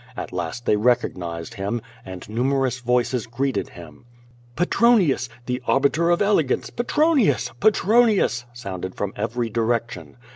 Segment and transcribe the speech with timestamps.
[0.17, 4.05] At last they recognized him, and numerous voices greeted him.
[4.55, 5.29] "Petronius!
[5.45, 6.71] The Arbiter of Elegance!
[6.71, 7.51] Petronius!
[7.61, 10.17] Pc tronius!" sounded from every direction.